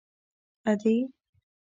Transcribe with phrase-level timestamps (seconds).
[0.69, 0.95] _ادې!!!